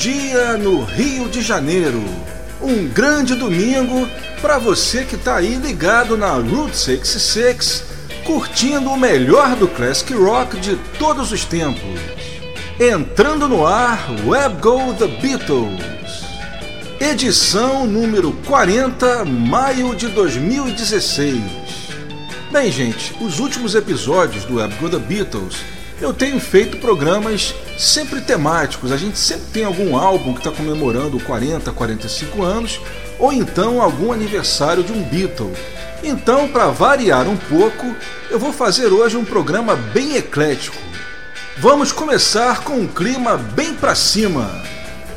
[0.00, 2.02] meio-dia no Rio de Janeiro.
[2.58, 4.08] Um grande domingo
[4.40, 7.84] para você que está aí ligado na Route 66,
[8.24, 12.00] curtindo o melhor do classic rock de todos os tempos.
[12.78, 16.24] Entrando no ar, Web Go The Beatles.
[16.98, 21.42] Edição número 40, maio de 2016.
[22.50, 25.56] Bem, gente, os últimos episódios do Web Go The Beatles
[26.00, 28.90] eu tenho feito programas sempre temáticos.
[28.90, 32.80] A gente sempre tem algum álbum que está comemorando 40, 45 anos,
[33.18, 35.52] ou então algum aniversário de um Beatle.
[36.02, 37.94] Então, para variar um pouco,
[38.30, 40.78] eu vou fazer hoje um programa bem eclético.
[41.58, 44.62] Vamos começar com um clima bem para cima,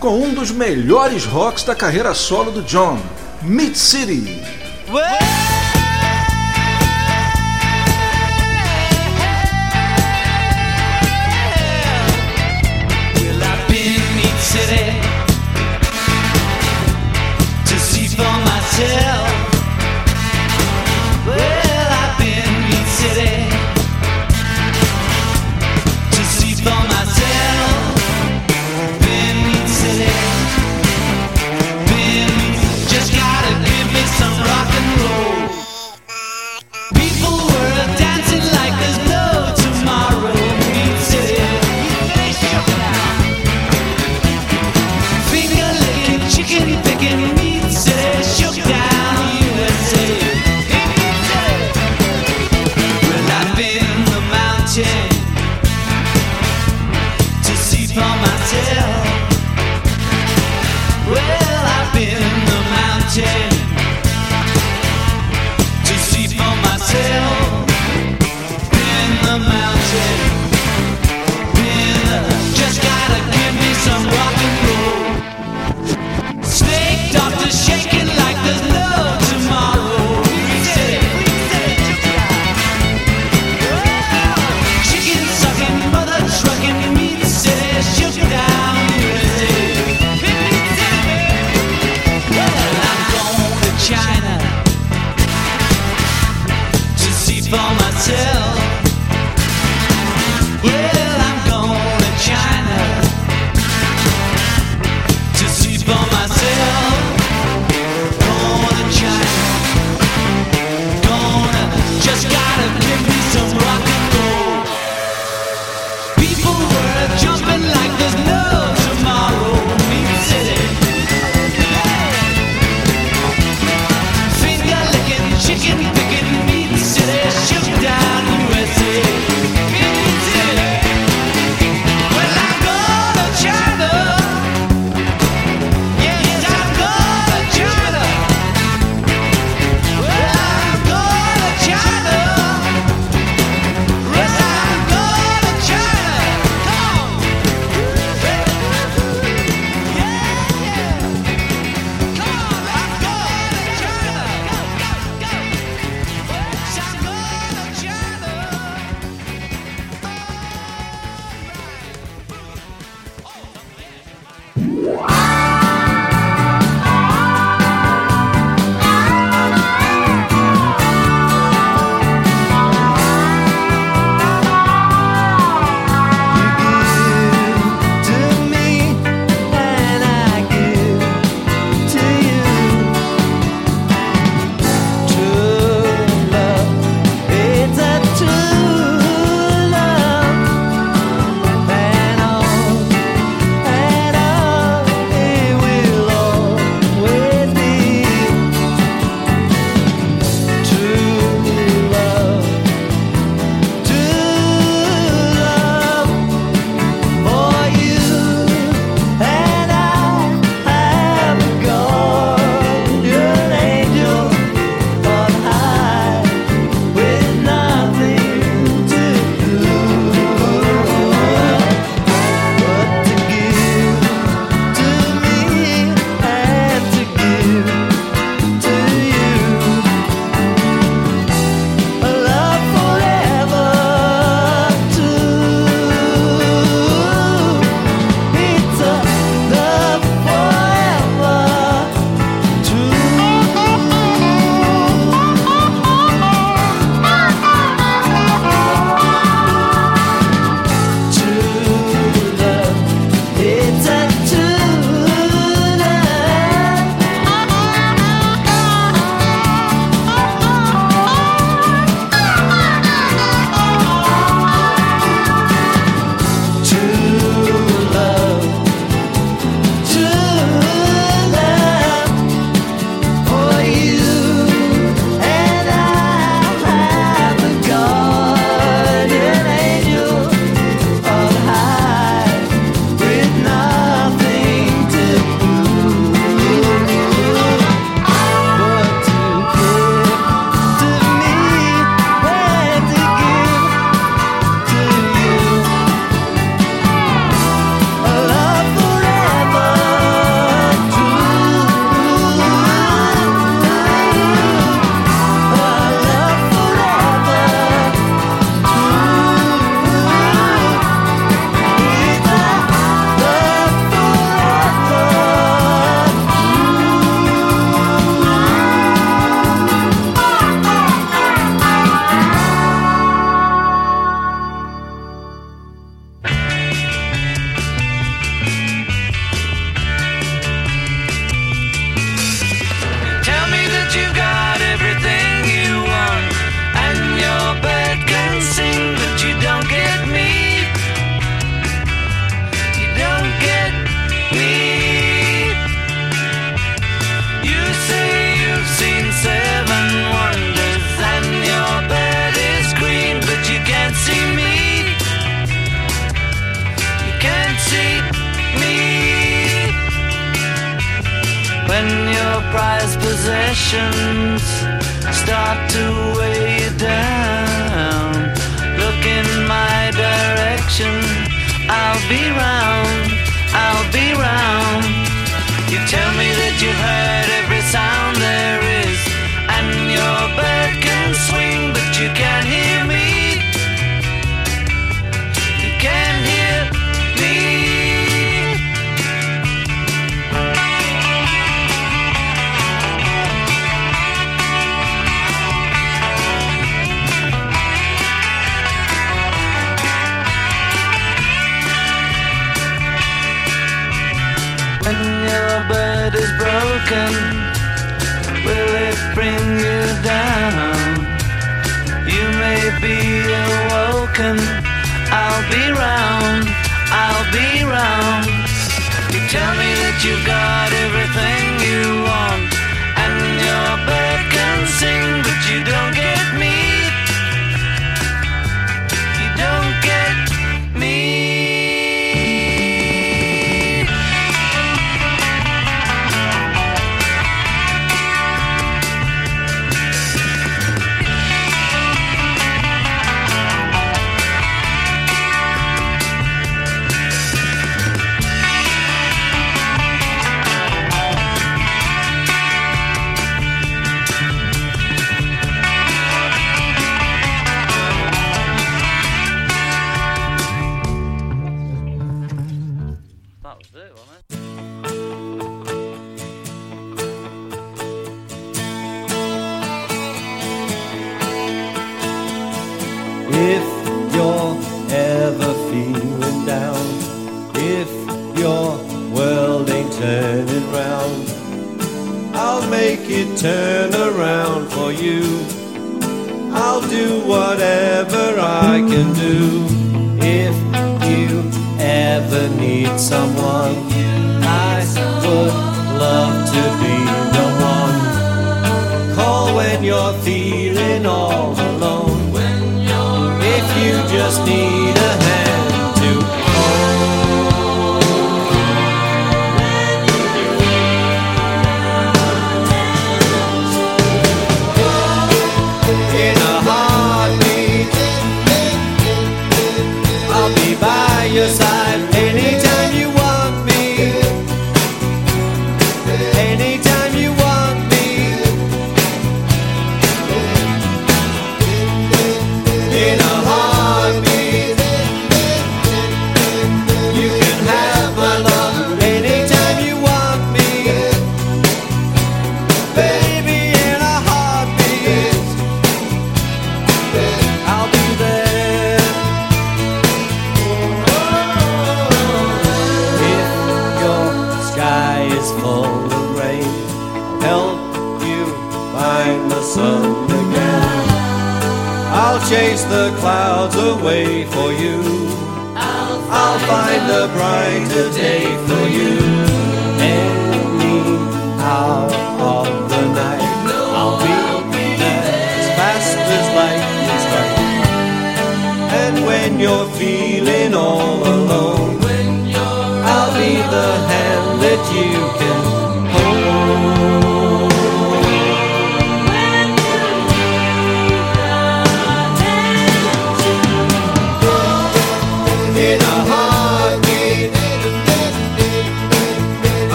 [0.00, 2.98] com um dos melhores rocks da carreira solo do John,
[3.40, 4.42] Mid City.
[14.54, 15.00] city
[17.66, 19.23] to see for myself.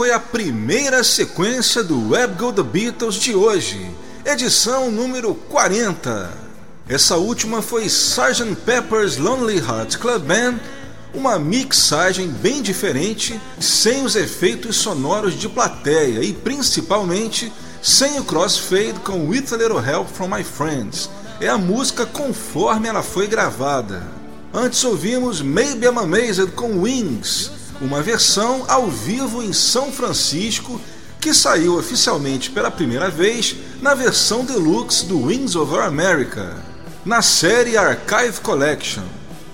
[0.00, 3.86] Foi a primeira sequência do Web Go The Beatles de hoje,
[4.24, 6.32] edição número 40.
[6.88, 8.56] Essa última foi Sgt.
[8.64, 10.58] Pepper's Lonely Hearts Club Band,
[11.12, 19.00] uma mixagem bem diferente, sem os efeitos sonoros de plateia e principalmente sem o crossfade
[19.04, 21.10] com With a Little Help from My Friends.
[21.42, 24.02] É a música conforme ela foi gravada.
[24.50, 30.80] Antes ouvimos Maybe I'm Amazed com Wings, uma versão ao vivo em São Francisco
[31.20, 36.56] que saiu oficialmente pela primeira vez na versão deluxe do Wings Over America,
[37.04, 39.02] na série Archive Collection.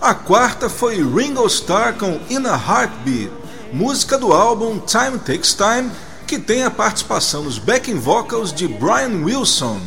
[0.01, 3.33] A quarta foi Ringo Starr com In a Heartbeat,
[3.73, 5.91] música do álbum Time Takes Time,
[6.27, 9.81] que tem a participação nos backing vocals de Brian Wilson.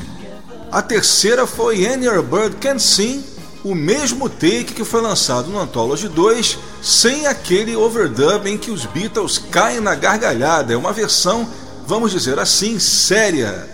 [0.72, 3.24] A terceira foi Any Bird Can Sing,
[3.64, 8.86] o mesmo take que foi lançado no Anthology 2, sem aquele overdub em que os
[8.86, 11.48] Beatles caem na gargalhada, é uma versão,
[11.86, 13.68] vamos dizer assim, séria.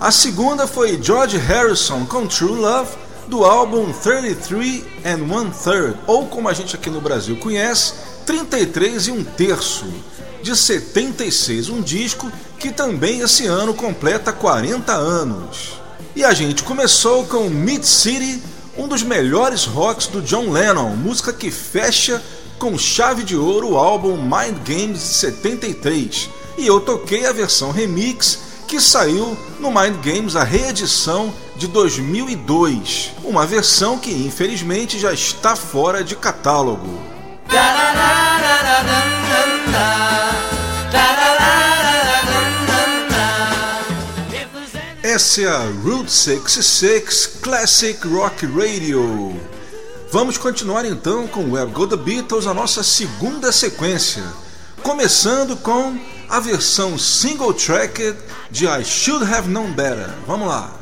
[0.00, 2.90] A segunda foi George Harrison com True Love,
[3.26, 7.92] do álbum 33 and One Third, ou como a gente aqui no Brasil conhece,
[8.24, 9.84] 33 e um terço,
[10.42, 15.78] de 76, um disco que também esse ano completa 40 anos.
[16.16, 18.42] E a gente começou com Mid City,
[18.76, 22.22] um dos melhores rocks do John Lennon, música que fecha
[22.58, 26.28] com chave de ouro o álbum Mind Games de 73.
[26.58, 33.12] E eu toquei a versão remix que saiu no Mind Games, a reedição de 2002.
[33.24, 36.98] Uma versão que infelizmente já está fora de catálogo.
[45.02, 49.57] Essa é a Route 66 Classic Rock Radio.
[50.10, 54.24] Vamos continuar então com Web Go The Beatles, a nossa segunda sequência,
[54.82, 55.98] começando com
[56.30, 58.16] a versão single tracked
[58.50, 60.08] de I Should Have Known Better.
[60.26, 60.77] Vamos lá.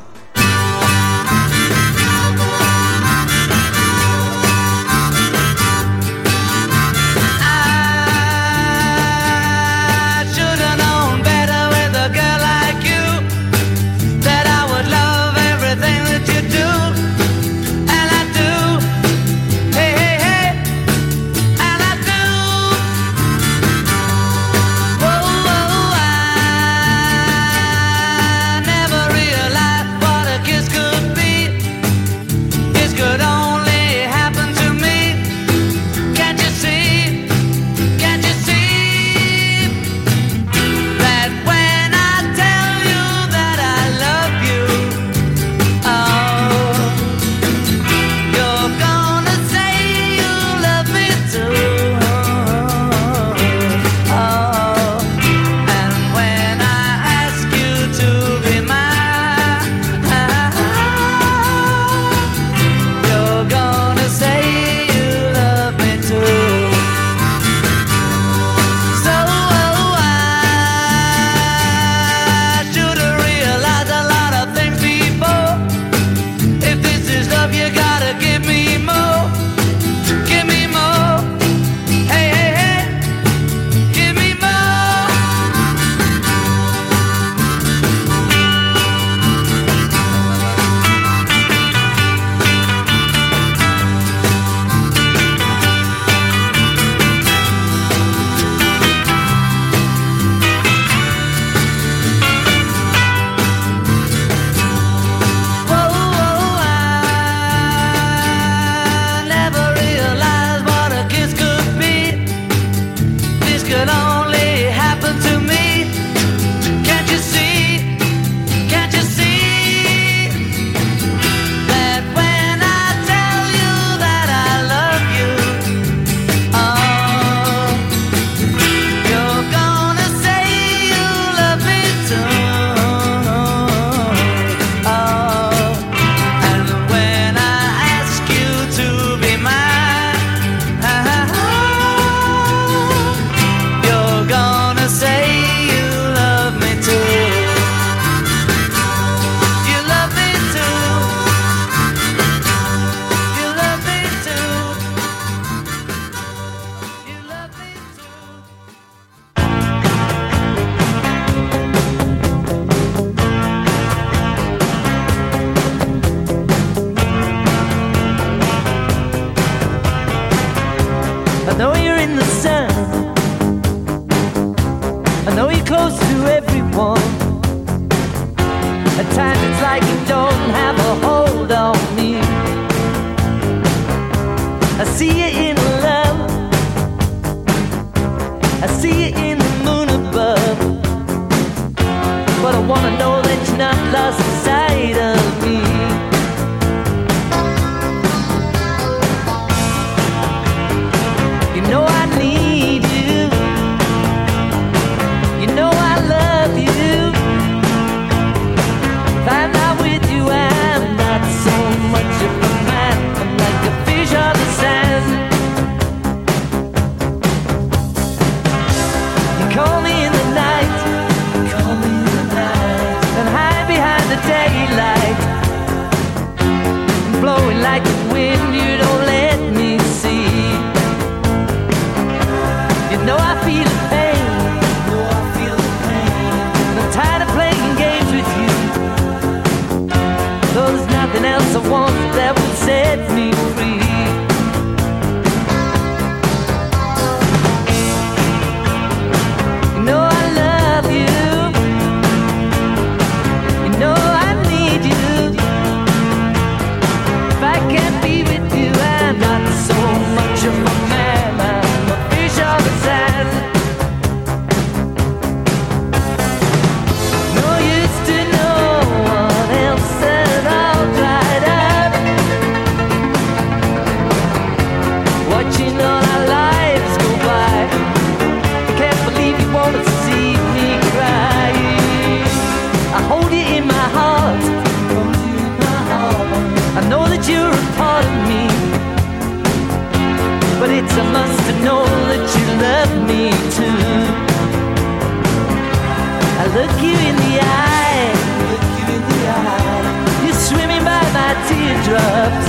[296.57, 298.13] look you in the eye.
[298.49, 300.25] Look you in the eye.
[300.25, 302.47] You're swimming by my teardrops,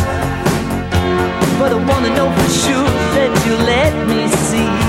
[1.59, 4.88] but I wanna know for sure that you let me see.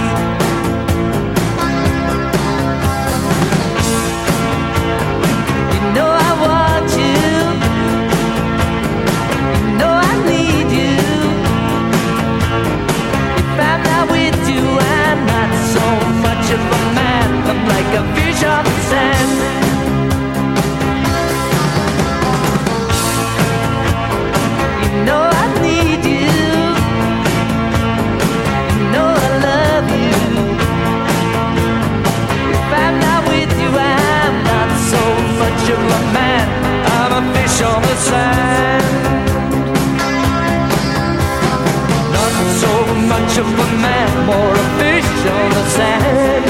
[43.43, 46.45] fisherman or a fish on the sand.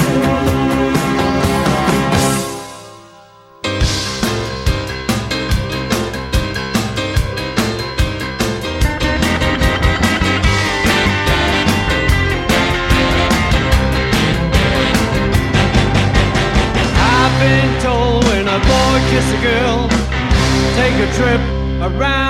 [19.10, 19.88] kiss a girl,
[20.76, 21.40] take a trip
[21.82, 22.29] around.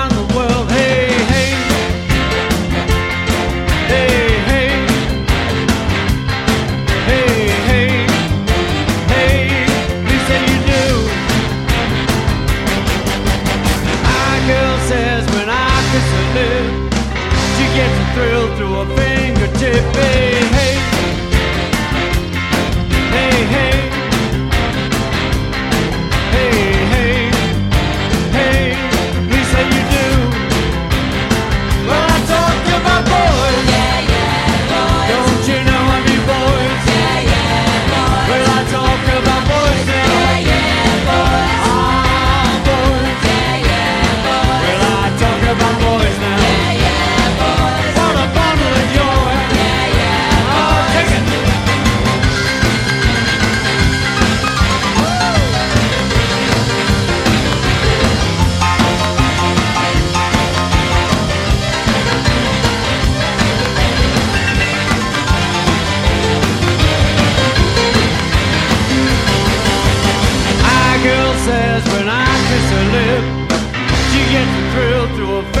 [74.71, 75.60] drilled to a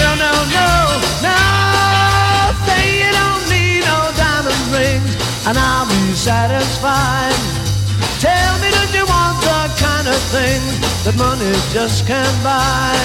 [0.00, 0.68] No, no, no,
[1.26, 1.38] no.
[2.66, 5.12] Say you don't need no diamond rings,
[5.46, 7.36] and I'll be satisfied.
[8.20, 10.62] Tell me, that you want the kind of thing
[11.04, 12.96] that money just can't buy?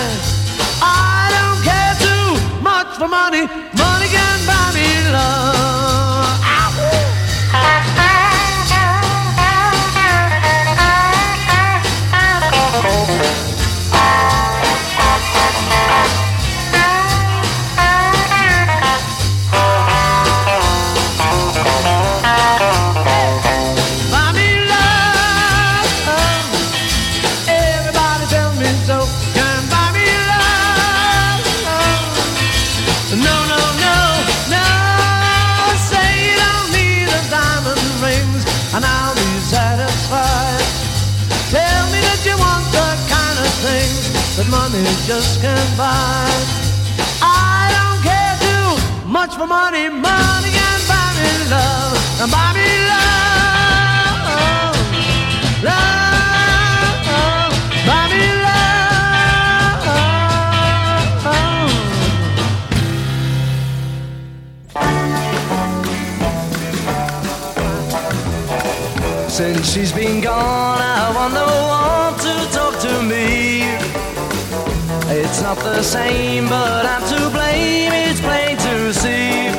[0.82, 2.28] I don't care too
[2.64, 3.44] much for money.
[3.76, 6.11] Money can buy me love.
[44.84, 46.26] That just can't buy.
[47.22, 48.70] I don't care too
[49.08, 49.90] much for money.
[49.90, 51.98] Money can buy me love.
[52.22, 54.22] And buy me love.
[55.70, 56.98] Love.
[57.88, 58.62] Buy me love.
[69.30, 71.81] Since she's been gone, I wonder no
[75.56, 77.92] not the same, but I'm to blame.
[77.92, 79.52] It's plain to see.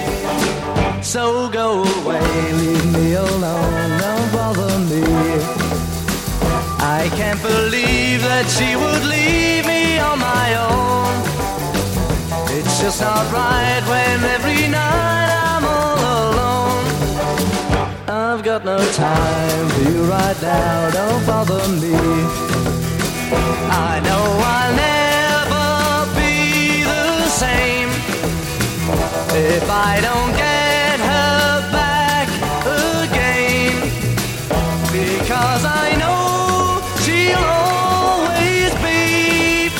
[1.02, 5.04] So go away, leave me alone, don't bother me.
[6.98, 11.12] I can't believe that she would leave me on my own.
[12.56, 16.84] It's just not right when every night I'm all alone.
[18.08, 21.96] I've got no time for you right now, don't bother me.
[23.88, 24.24] I know
[24.54, 25.01] I'll never
[29.34, 32.28] if I don't get her back
[32.66, 33.80] again.
[34.92, 39.70] Because I know she'll always be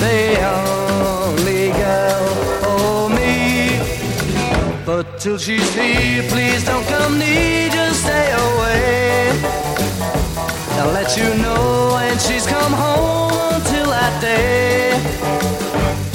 [0.00, 3.78] the only girl for me.
[4.86, 9.32] But till she's here, please don't come near, just stay away.
[10.80, 15.37] I'll let you know when she's come home until that day.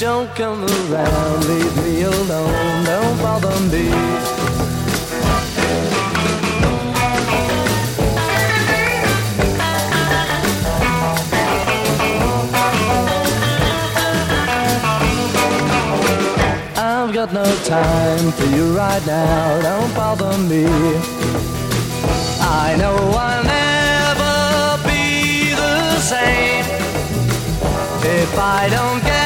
[0.04, 3.88] Don't come around, leave me alone, don't bother me.
[16.76, 20.66] I've got no time for you right now, don't bother me.
[22.41, 26.66] I know I'll never be the same
[28.04, 29.23] if I don't get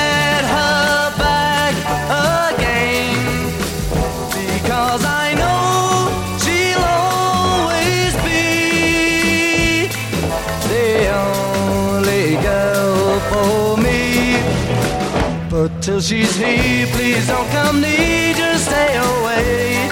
[15.68, 19.90] But till she's here, please don't come near, just stay away.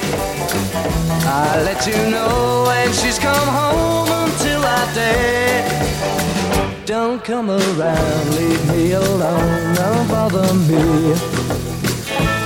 [1.27, 6.85] I'll let you know when she's come home until that day.
[6.85, 11.13] Don't come around, leave me alone, don't bother me.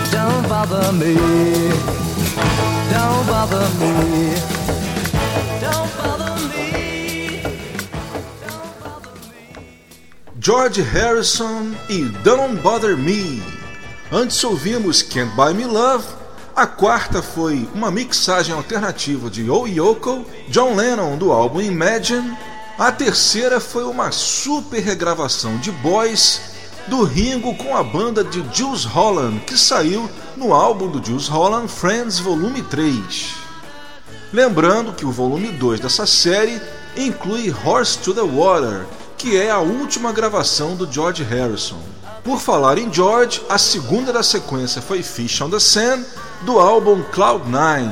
[0.10, 1.14] Don't bother me.
[2.90, 4.59] Don't bother me.
[10.50, 13.40] George Harrison e Don't Bother Me.
[14.12, 16.04] Antes ouvimos Can't Buy Me Love.
[16.56, 22.36] A quarta foi uma mixagem alternativa de Oh Yoko, John Lennon do álbum Imagine.
[22.80, 26.42] A terceira foi uma super regravação de Boys
[26.88, 31.68] do Ringo com a banda de Jules Holland, que saiu no álbum do Jules Holland
[31.68, 33.36] Friends Volume 3.
[34.34, 36.60] Lembrando que o volume 2 dessa série
[36.98, 38.88] inclui Horse to the Water,
[39.20, 41.82] que é a última gravação do George Harrison.
[42.24, 46.06] Por falar em George, a segunda da sequência foi Fish on the Sand,
[46.44, 47.92] do álbum Cloud9.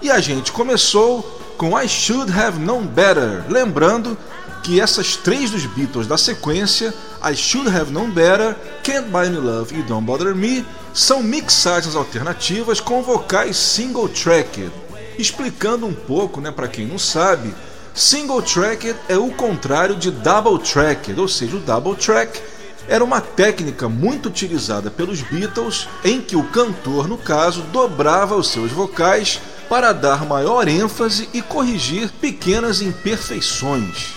[0.00, 1.22] E a gente começou
[1.58, 4.16] com I Should Have Known Better, lembrando
[4.62, 9.38] que essas três dos Beatles da sequência, I Should Have Known Better, Can't Buy Me
[9.38, 14.70] Love e Don't Bother Me, são mixagens alternativas com vocais single tracked.
[15.18, 17.52] Explicando um pouco, né, para quem não sabe,
[17.94, 22.40] single tracked é o contrário de double tracked, ou seja, o double track
[22.88, 28.48] era uma técnica muito utilizada pelos Beatles em que o cantor, no caso, dobrava os
[28.48, 34.12] seus vocais para dar maior ênfase e corrigir pequenas imperfeições.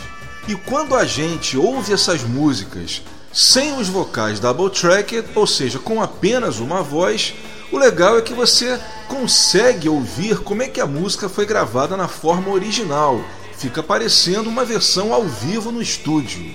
[0.47, 6.01] E quando a gente ouve essas músicas sem os vocais double tracked, ou seja, com
[6.01, 7.35] apenas uma voz,
[7.71, 12.07] o legal é que você consegue ouvir como é que a música foi gravada na
[12.07, 13.21] forma original.
[13.57, 16.45] Fica parecendo uma versão ao vivo no estúdio.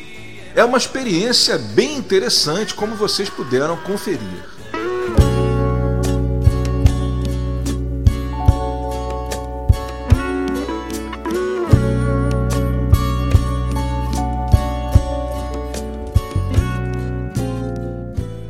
[0.54, 4.20] É uma experiência bem interessante, como vocês puderam conferir.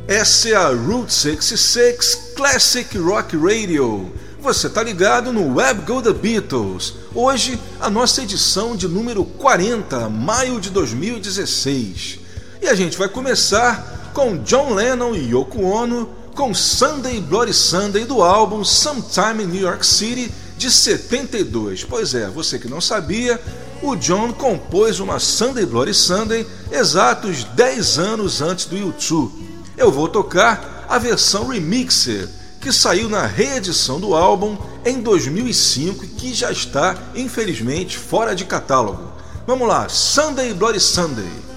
[0.07, 4.13] Essa é a Route 66 Classic Rock Radio.
[4.43, 6.95] Você tá ligado no Web Go The Beatles.
[7.15, 12.19] Hoje, a nossa edição de número 40, maio de 2016.
[12.61, 18.03] E a gente vai começar com John Lennon e Yoko Ono com Sunday Bloody Sunday
[18.03, 21.85] do álbum Sometime in New York City de 72.
[21.85, 23.39] Pois é, você que não sabia,
[23.81, 30.07] o John compôs uma Sunday Bloody Sunday exatos 10 anos antes do YouTube eu vou
[30.07, 32.27] tocar a versão remixer
[32.63, 38.45] que saiu na reedição do álbum em 2005 e que já está, infelizmente, fora de
[38.45, 39.11] catálogo.
[39.45, 41.52] Vamos lá, Sunday Bloody Sunday.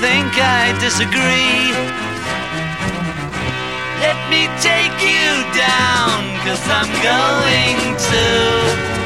[0.00, 1.70] think I disagree.
[4.00, 7.78] Let me take you down, cause I'm going
[8.10, 8.24] to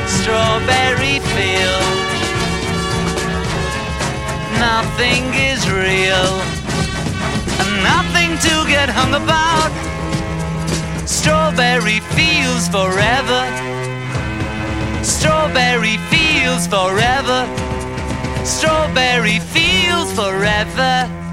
[0.08, 2.08] Strawberry Field.
[4.58, 6.30] Nothing is real,
[7.60, 9.72] and nothing to get hung about.
[11.06, 13.42] Strawberry Fields forever.
[15.02, 17.46] Strawberry Fields forever
[18.48, 21.27] strawberry fields forever.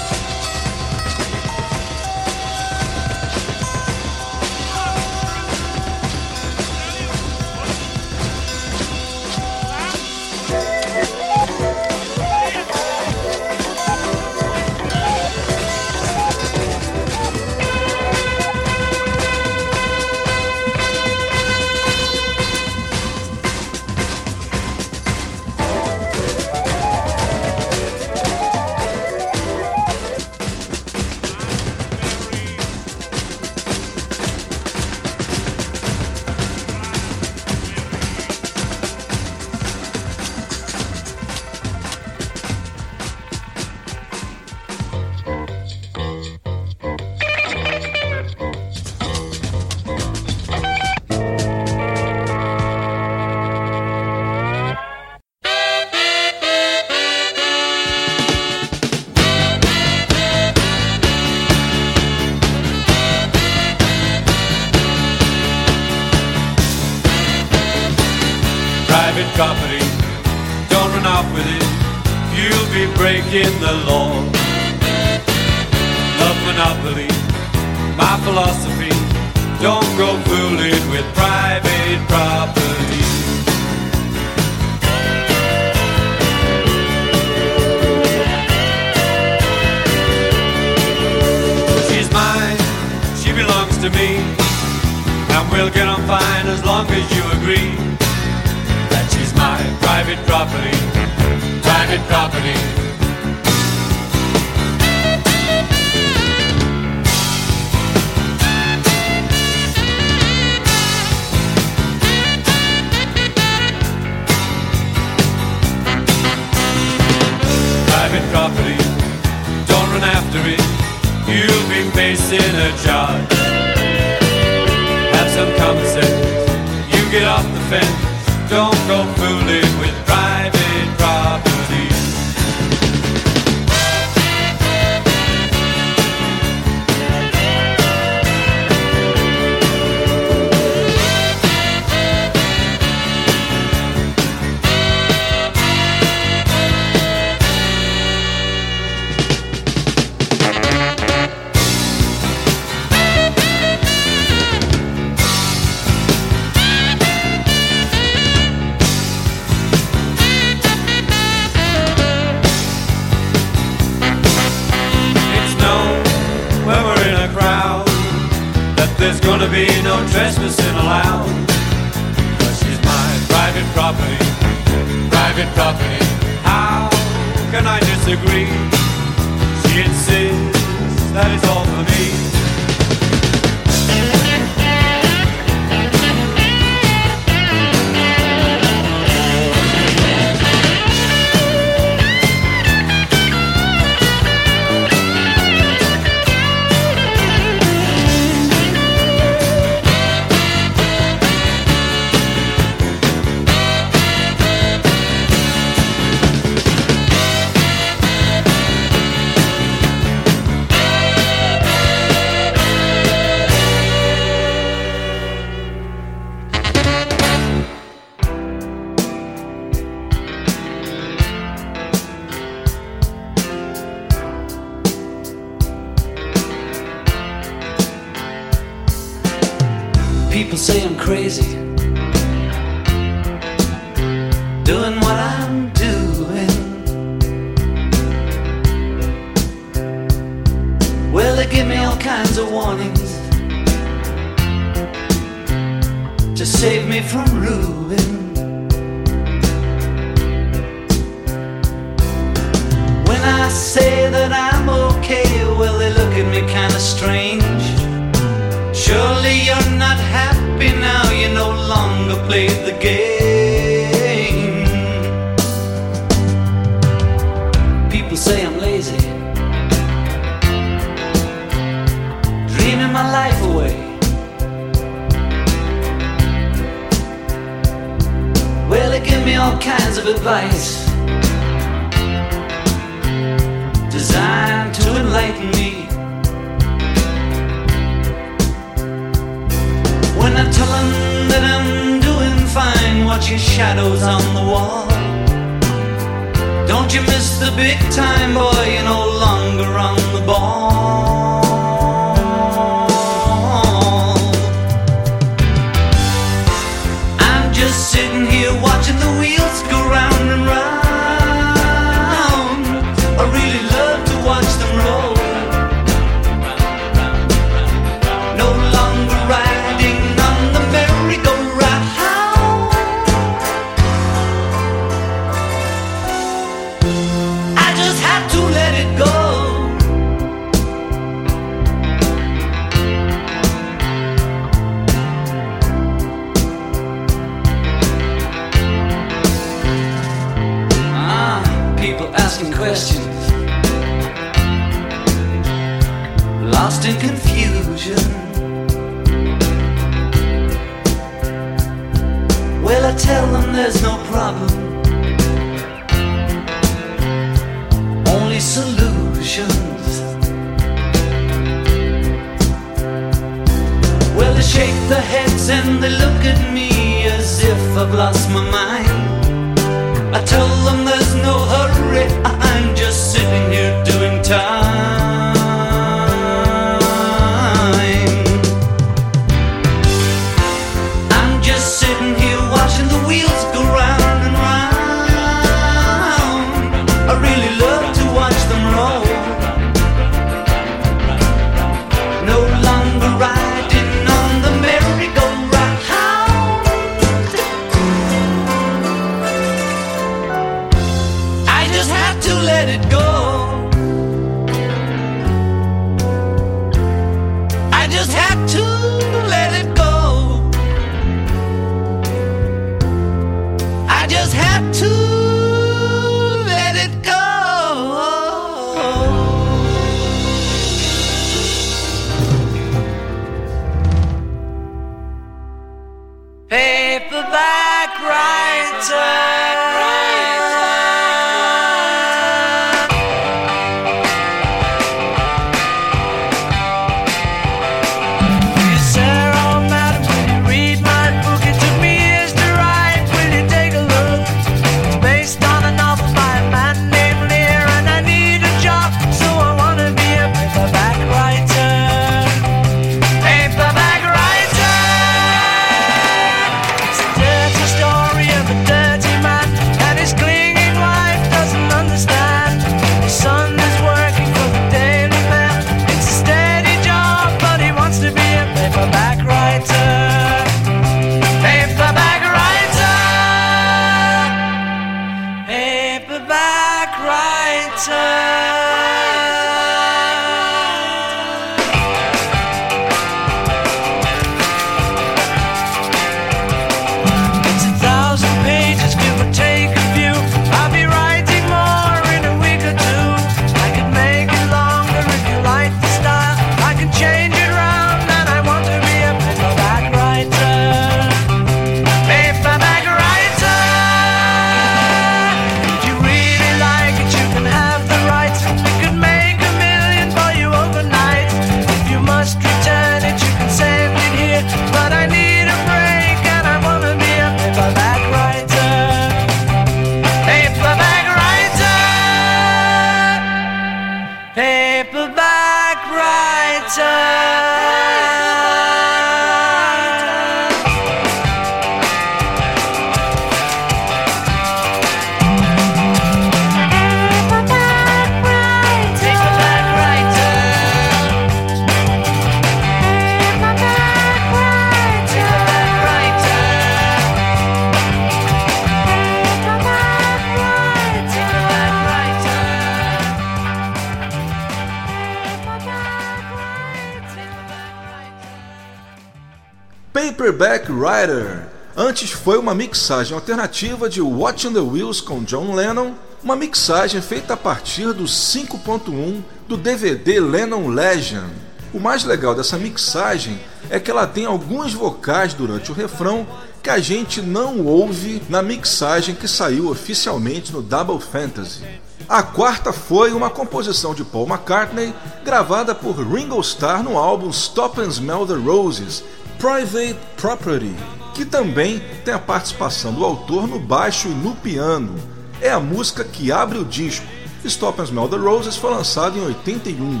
[562.50, 567.92] Uma mixagem alternativa de Watching the Wheels com John Lennon, uma mixagem feita a partir
[567.92, 571.30] do 5.1 do DVD Lennon Legend.
[571.72, 573.38] O mais legal dessa mixagem
[573.70, 576.26] é que ela tem alguns vocais durante o refrão
[576.60, 581.62] que a gente não ouve na mixagem que saiu oficialmente no Double Fantasy.
[582.08, 584.92] A quarta foi uma composição de Paul McCartney
[585.24, 589.04] gravada por Ringo Starr no álbum Stop and Smell the Roses,
[589.38, 590.74] Private Property,
[591.20, 594.94] que também tem a participação do autor no baixo e no piano.
[595.38, 597.04] É a música que abre o disco.
[597.44, 600.00] Stop and Smell the Roses foi lançado em 81.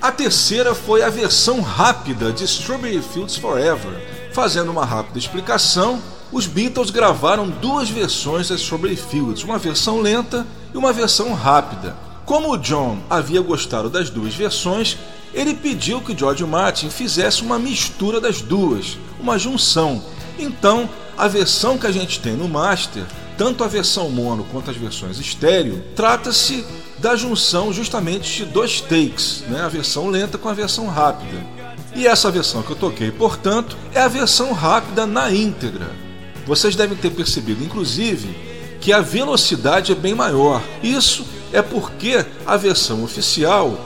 [0.00, 3.92] A terceira foi a versão rápida de Strawberry Fields Forever.
[4.32, 6.00] Fazendo uma rápida explicação,
[6.32, 11.94] os Beatles gravaram duas versões da Strawberry Fields, uma versão lenta e uma versão rápida.
[12.24, 14.96] Como o John havia gostado das duas versões,
[15.34, 20.02] ele pediu que George Martin fizesse uma mistura das duas, uma junção.
[20.38, 23.02] Então, a versão que a gente tem no master,
[23.36, 26.64] tanto a versão mono quanto as versões estéreo, trata-se
[26.98, 29.60] da junção justamente de dois takes, né?
[29.62, 31.44] a versão lenta com a versão rápida.
[31.94, 35.90] E essa versão que eu toquei, portanto, é a versão rápida na íntegra.
[36.46, 38.28] Vocês devem ter percebido, inclusive,
[38.80, 40.62] que a velocidade é bem maior.
[40.82, 43.78] Isso é porque a versão oficial,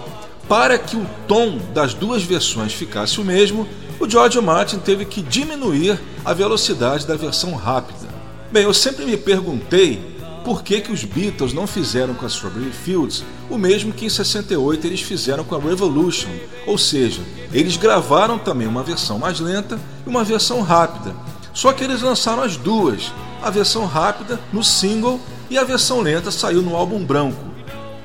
[0.49, 3.67] para que o tom das duas versões ficasse o mesmo,
[4.01, 8.09] o George Martin teve que diminuir a velocidade da versão rápida.
[8.51, 10.13] Bem, eu sempre me perguntei
[10.45, 14.09] por que, que os Beatles não fizeram com a Strawberry Fields o mesmo que em
[14.09, 16.31] 68 eles fizeram com a Revolution,
[16.67, 17.21] ou seja,
[17.53, 21.15] eles gravaram também uma versão mais lenta e uma versão rápida.
[21.53, 23.13] Só que eles lançaram as duas,
[23.43, 25.21] a versão rápida no single
[25.51, 27.45] e a versão lenta saiu no álbum branco.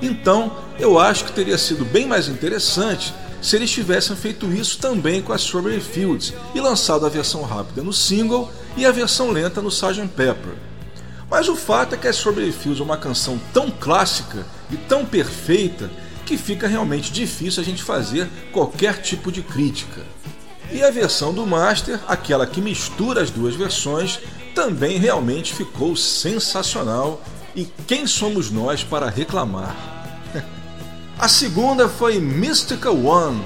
[0.01, 5.21] Então, eu acho que teria sido bem mais interessante se eles tivessem feito isso também
[5.21, 9.61] com a Strawberry Fields e lançado a versão rápida no single e a versão lenta
[9.61, 10.07] no Sgt.
[10.15, 10.53] Pepper.
[11.29, 15.05] Mas o fato é que a Strawberry Fields é uma canção tão clássica e tão
[15.05, 15.89] perfeita
[16.25, 20.01] que fica realmente difícil a gente fazer qualquer tipo de crítica.
[20.71, 24.19] E a versão do Master, aquela que mistura as duas versões,
[24.53, 27.21] também realmente ficou sensacional.
[27.55, 29.96] E quem somos nós para reclamar?
[31.19, 33.41] A segunda foi Mystical One,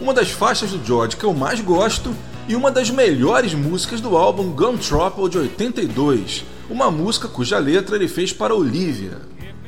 [0.00, 2.14] uma das faixas do George que eu mais gosto
[2.46, 7.96] e uma das melhores músicas do álbum Gun Trouble de 82, uma música cuja letra
[7.96, 9.20] ele fez para Olivia.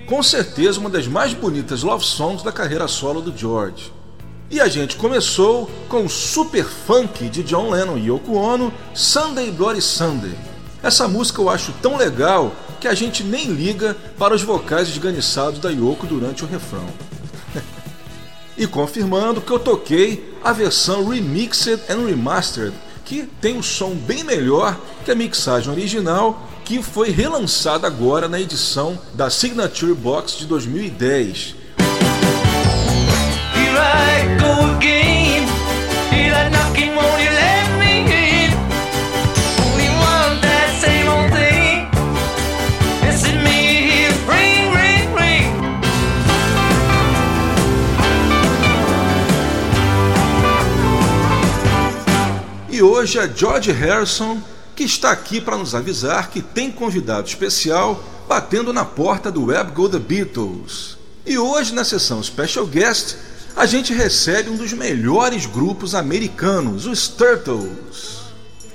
[0.06, 3.92] Com certeza uma das mais bonitas love songs da carreira solo do George.
[4.48, 9.82] E a gente começou com super funk de John Lennon e Yoko Ono, Sunday Bloody
[9.82, 10.34] Sunday.
[10.80, 15.58] Essa música eu acho tão legal que a gente nem liga para os vocais esganiçados
[15.58, 16.86] da Yoko durante o refrão.
[18.58, 24.24] E confirmando que eu toquei a versão Remixed and Remastered, que tem um som bem
[24.24, 30.46] melhor que a mixagem original, que foi relançada agora na edição da Signature Box de
[30.46, 31.54] 2010.
[53.08, 54.38] Hoje é George Harrison,
[54.76, 59.72] que está aqui para nos avisar que tem convidado especial batendo na porta do Web
[59.72, 60.98] Go The Beatles.
[61.24, 63.16] E hoje, na sessão Special Guest,
[63.56, 68.24] a gente recebe um dos melhores grupos americanos, os Turtles.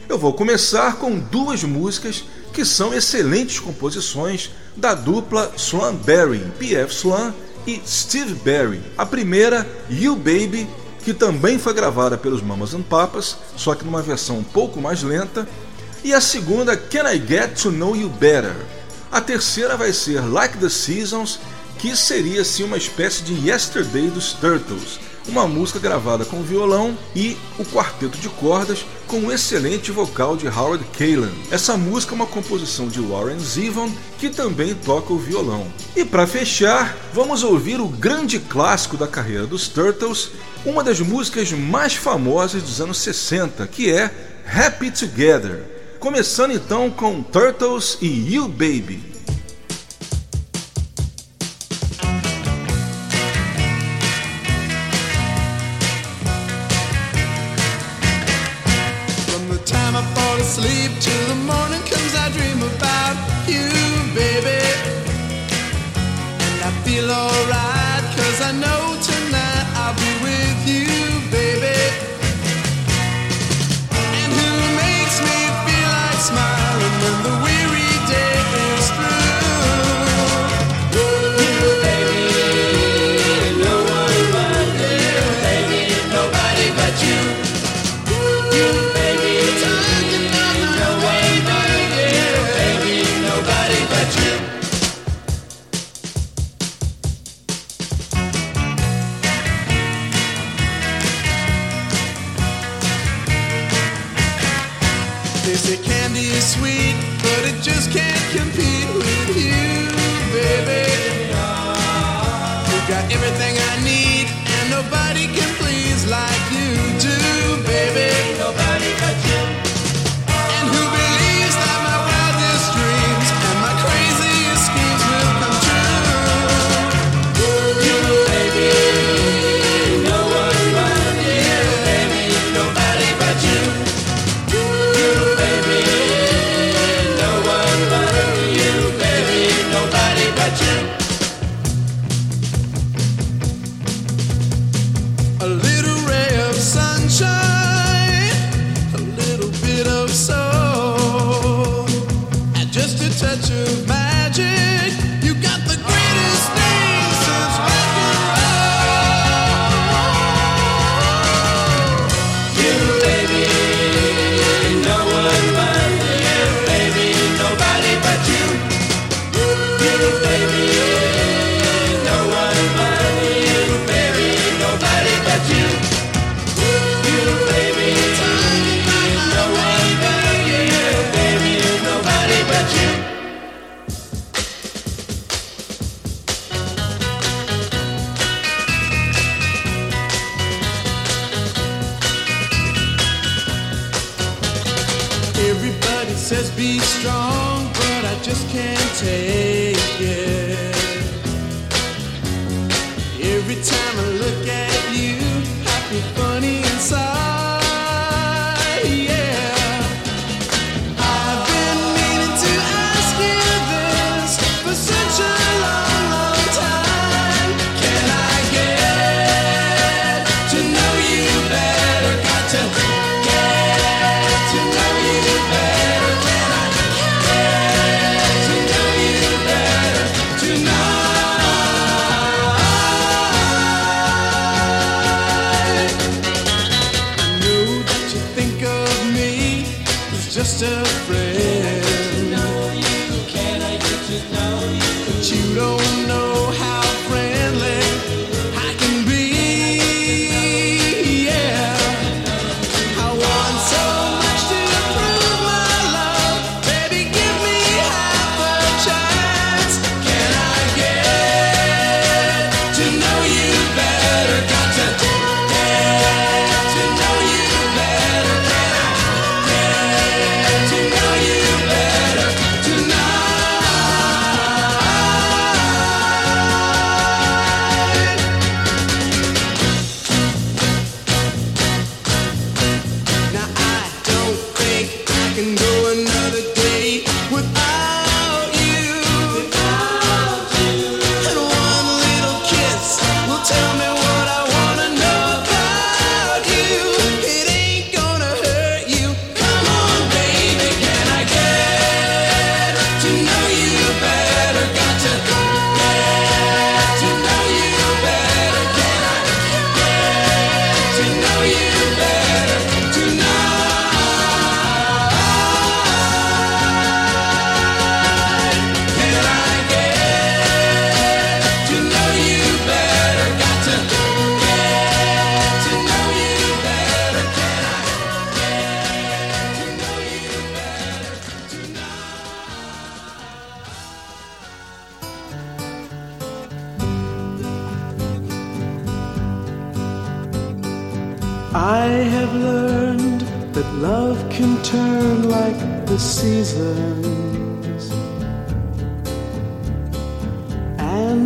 [0.09, 6.91] Eu vou começar com duas músicas que são excelentes composições da dupla Swan Berry, P.F.
[6.91, 7.35] Swan
[7.67, 8.81] e Steve Berry.
[8.97, 10.67] A primeira, You Baby,
[11.03, 15.03] que também foi gravada pelos Mamas and Papas, só que numa versão um pouco mais
[15.03, 15.47] lenta,
[16.03, 18.55] e a segunda, Can I Get to Know You Better.
[19.11, 21.39] A terceira vai ser Like the Seasons,
[21.77, 27.37] que seria assim uma espécie de Yesterday dos Turtles, uma música gravada com violão e
[27.57, 31.31] o quarteto de cordas com o excelente vocal de Howard Kaylan.
[31.51, 35.67] Essa música é uma composição de Warren Zevon, que também toca o violão.
[35.95, 40.31] E para fechar, vamos ouvir o grande clássico da carreira dos Turtles,
[40.65, 44.11] uma das músicas mais famosas dos anos 60, que é
[44.45, 45.63] Happy Together.
[45.99, 49.12] Começando então com Turtles e You Baby.
[60.43, 62.13] Sleep till the morning comes.
[62.15, 63.15] I dream about
[63.47, 63.72] you,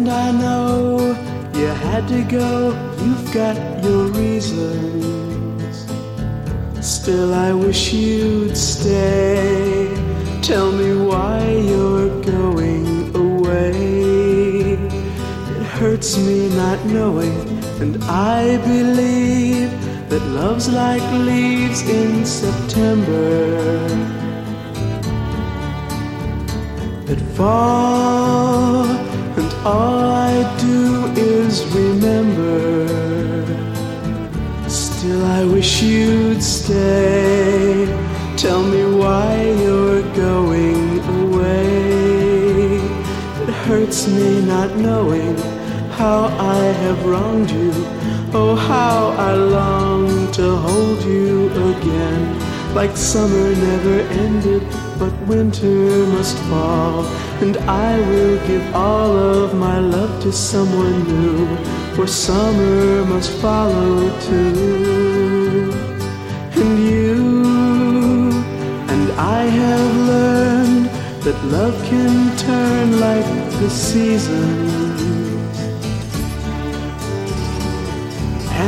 [0.08, 0.98] And I know
[1.54, 2.72] you had to go,
[3.04, 5.86] you've got your reasons.
[6.80, 9.92] Still, I wish you'd stay.
[10.42, 14.78] Tell me why you're going away.
[15.56, 17.38] It hurts me not knowing,
[17.82, 19.70] and I believe
[20.08, 23.90] that love's like leaves in September
[27.08, 28.97] that fall, and
[29.68, 30.00] all
[30.32, 32.88] I do is remember.
[34.70, 37.86] Still, I wish you'd stay.
[38.38, 39.30] Tell me why
[39.64, 42.78] you're going away.
[43.44, 45.36] It hurts me not knowing
[46.00, 46.20] how
[46.56, 47.74] I have wronged you.
[48.40, 52.22] Oh, how I long to hold you again.
[52.74, 54.64] Like summer never ended,
[55.00, 57.06] but winter must fall.
[57.42, 61.56] And I will give all of my love to someone new.
[61.96, 65.72] For summer must follow too.
[66.56, 68.32] And you
[68.94, 70.86] and I have learned
[71.26, 73.26] that love can turn like
[73.60, 75.08] the seasons.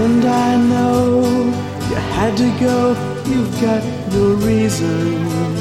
[0.01, 1.21] And I know
[1.89, 2.77] you had to go,
[3.29, 3.83] you've got
[4.13, 5.58] your reasons.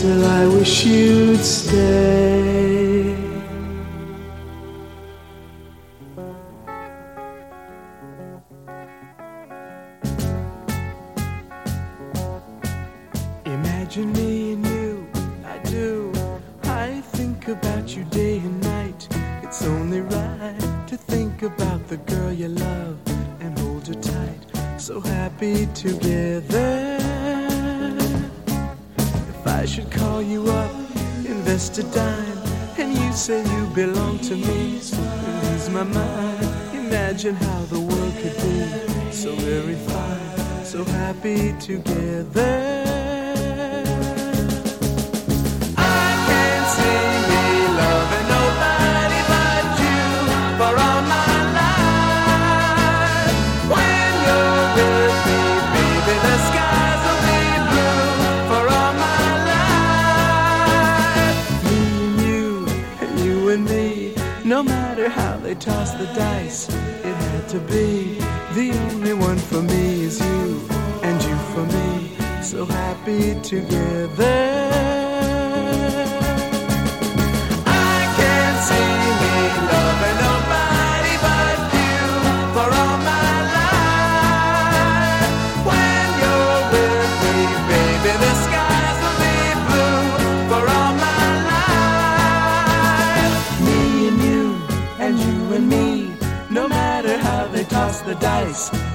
[0.00, 2.79] Still, I wish you'd stay.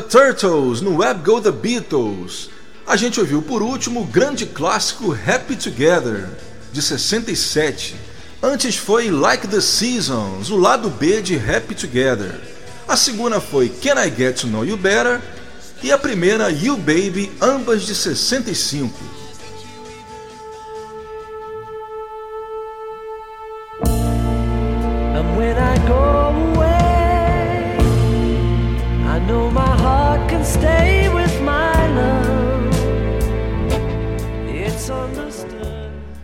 [0.00, 2.48] The Turtles no Web Go The Beatles.
[2.86, 6.26] A gente ouviu por último o grande clássico Happy Together,
[6.72, 7.96] de 67.
[8.42, 12.40] Antes foi Like the Seasons, o lado B de Happy Together.
[12.88, 15.20] A segunda foi Can I Get to Know You Better?
[15.82, 19.19] E a primeira You Baby, ambas de 65.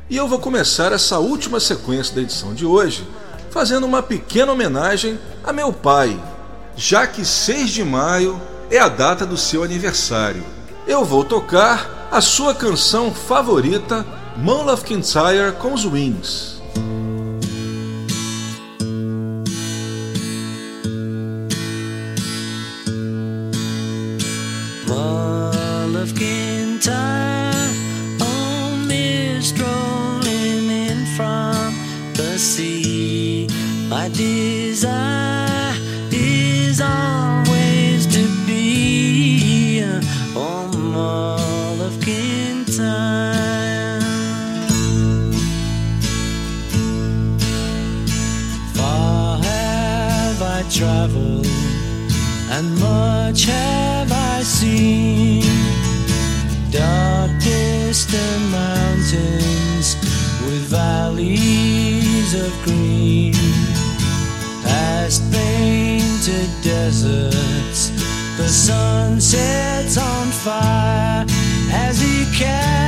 [0.09, 3.07] E eu vou começar essa última sequência da edição de hoje
[3.51, 6.19] fazendo uma pequena homenagem a meu pai,
[6.77, 8.41] já que 6 de maio
[8.71, 10.43] é a data do seu aniversário.
[10.87, 14.07] Eu vou tocar a sua canção favorita,
[14.37, 16.56] Mull of Kintyre com os Wings.
[34.07, 35.75] My desire
[36.13, 39.83] is always to be
[40.37, 44.01] on Mull of Kintyre.
[48.75, 51.49] Far have I traveled
[52.53, 55.43] and much have I seen.
[56.71, 59.46] Dark distant mountains
[68.57, 71.27] sun sets on fire
[71.71, 72.86] as he carries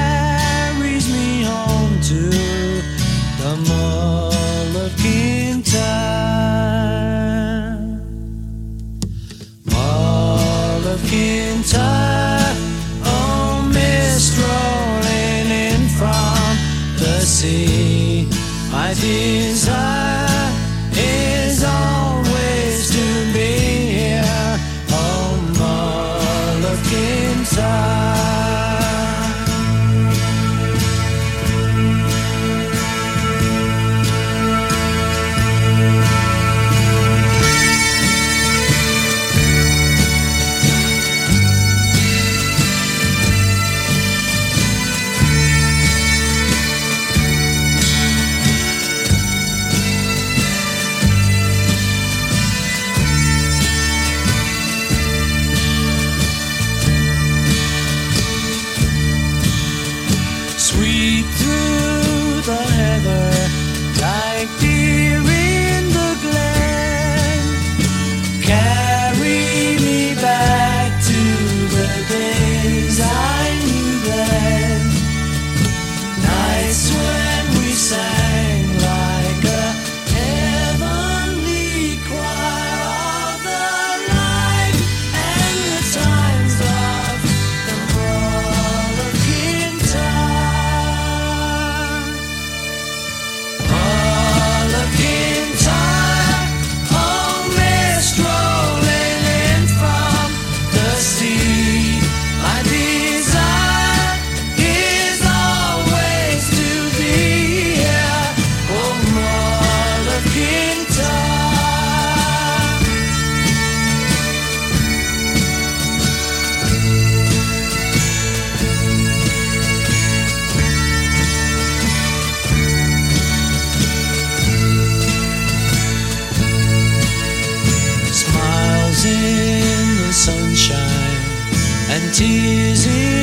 [132.19, 133.18] tears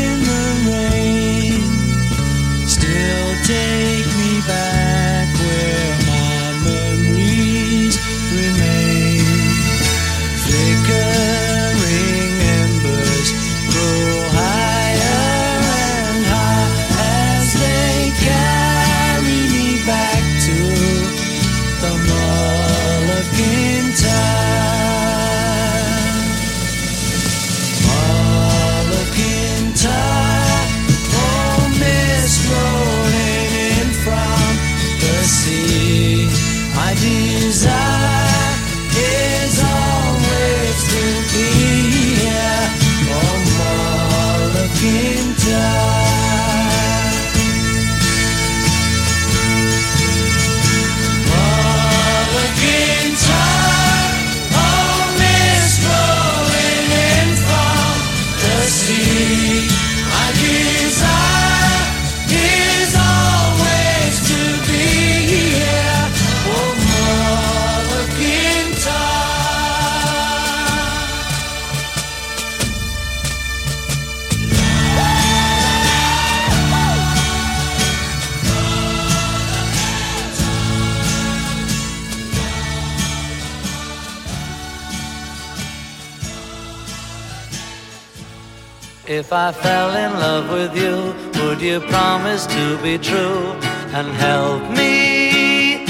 [89.47, 93.53] I fell in love with you, would you promise to be true
[93.93, 95.85] and help me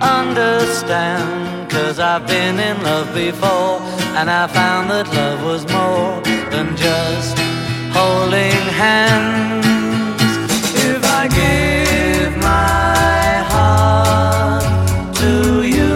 [0.00, 1.70] understand?
[1.70, 3.78] Cause I've been in love before
[4.18, 6.20] and I found that love was more
[6.50, 7.38] than just
[7.94, 9.66] holding hands.
[10.90, 15.94] If I give my heart to you,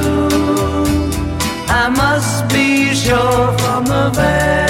[1.66, 4.69] I must be sure from the very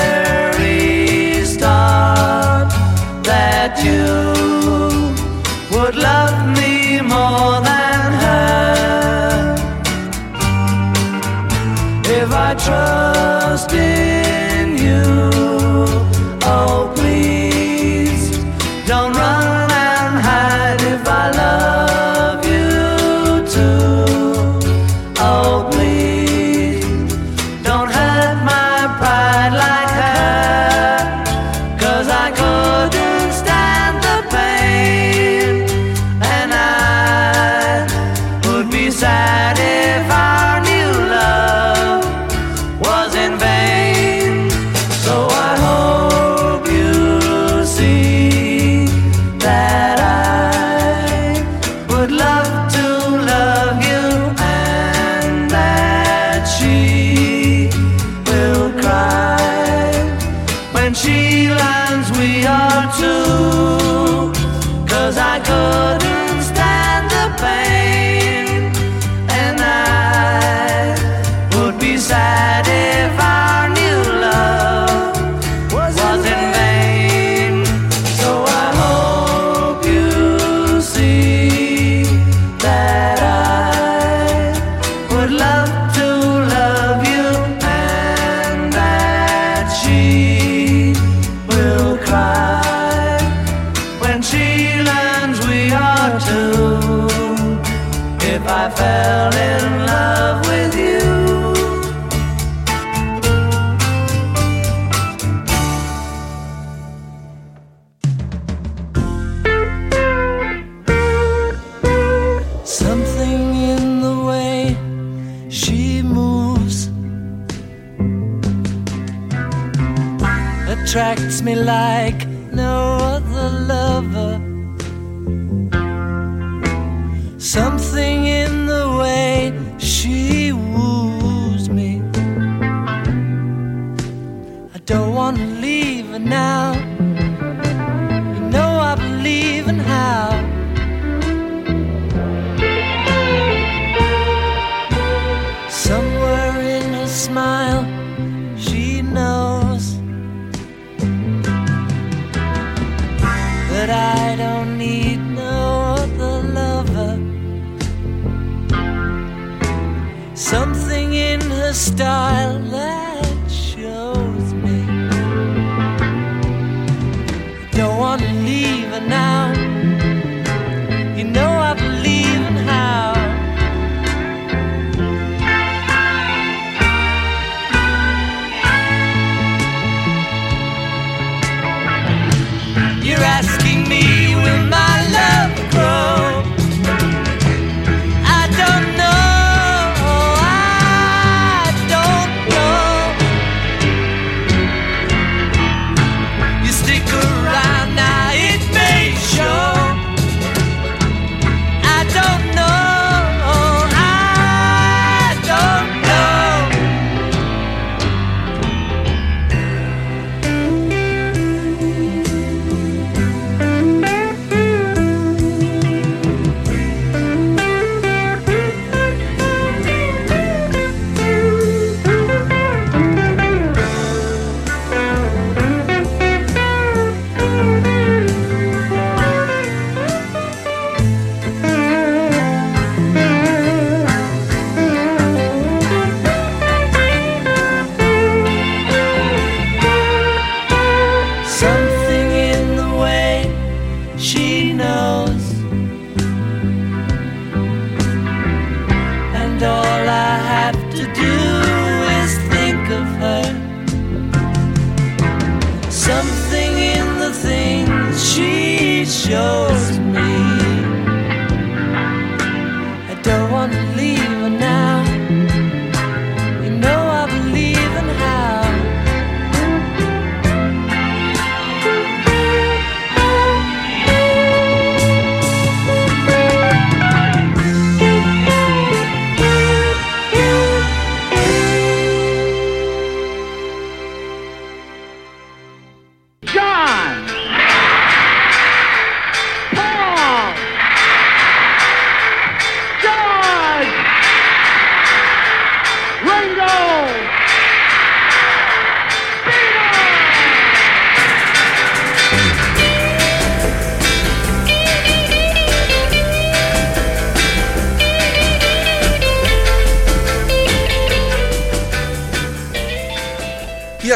[3.22, 4.06] that you
[5.76, 9.55] would love me more than her
[12.18, 13.89] if I trusted.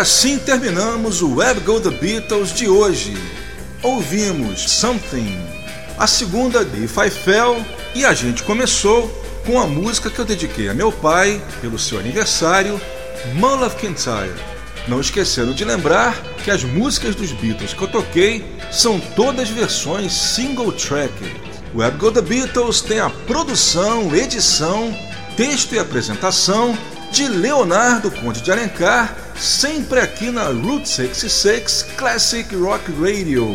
[0.05, 3.17] Assim terminamos o Web Go The Beatles de hoje.
[3.83, 5.35] Ouvimos Something,
[5.97, 7.65] a segunda de If I Fell,
[7.95, 9.09] e a gente começou
[9.47, 12.79] com a música que eu dediquei a meu pai pelo seu aniversário,
[13.33, 14.35] Mull of Kintyre.
[14.87, 20.13] Não esquecendo de lembrar que as músicas dos Beatles que eu toquei são todas versões
[20.13, 21.15] single track.
[21.73, 24.95] O Web Go The Beatles tem a produção, edição,
[25.35, 26.77] texto e apresentação
[27.11, 33.55] de Leonardo Conde de Alencar, sempre aqui na Route 66 Classic Rock Radio,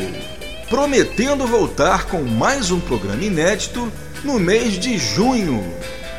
[0.69, 3.91] prometendo voltar com mais um programa inédito
[4.23, 5.63] no mês de junho.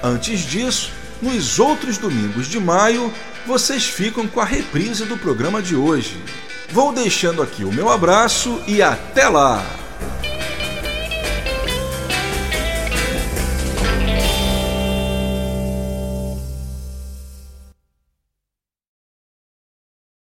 [0.02, 3.12] Antes disso, nos outros domingos de maio,
[3.46, 6.22] vocês ficam com a reprise do programa de hoje.
[6.70, 9.79] Vou deixando aqui o meu abraço e até lá!